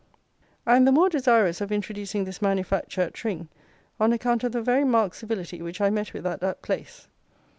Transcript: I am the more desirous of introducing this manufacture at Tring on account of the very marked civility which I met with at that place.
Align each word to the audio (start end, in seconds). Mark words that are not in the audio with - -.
I 0.65 0.77
am 0.77 0.85
the 0.85 0.91
more 0.91 1.09
desirous 1.09 1.61
of 1.61 1.71
introducing 1.71 2.23
this 2.25 2.41
manufacture 2.41 3.01
at 3.01 3.13
Tring 3.13 3.49
on 3.99 4.11
account 4.11 4.43
of 4.43 4.51
the 4.51 4.59
very 4.63 4.83
marked 4.83 5.15
civility 5.17 5.61
which 5.61 5.79
I 5.79 5.91
met 5.91 6.11
with 6.11 6.25
at 6.25 6.39
that 6.41 6.63
place. 6.63 7.07